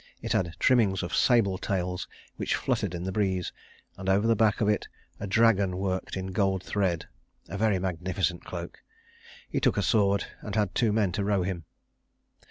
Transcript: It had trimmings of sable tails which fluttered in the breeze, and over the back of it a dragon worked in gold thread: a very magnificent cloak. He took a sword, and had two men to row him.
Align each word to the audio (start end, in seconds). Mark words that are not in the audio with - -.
It 0.19 0.31
had 0.33 0.55
trimmings 0.57 1.03
of 1.03 1.13
sable 1.13 1.59
tails 1.59 2.07
which 2.35 2.55
fluttered 2.55 2.95
in 2.95 3.03
the 3.03 3.11
breeze, 3.11 3.53
and 3.97 4.09
over 4.09 4.25
the 4.25 4.35
back 4.35 4.59
of 4.59 4.67
it 4.67 4.87
a 5.19 5.27
dragon 5.27 5.77
worked 5.77 6.17
in 6.17 6.31
gold 6.31 6.63
thread: 6.63 7.07
a 7.49 7.55
very 7.55 7.77
magnificent 7.77 8.43
cloak. 8.43 8.79
He 9.47 9.59
took 9.59 9.77
a 9.77 9.83
sword, 9.83 10.25
and 10.41 10.55
had 10.55 10.73
two 10.73 10.91
men 10.91 11.11
to 11.11 11.23
row 11.23 11.43
him. 11.43 11.65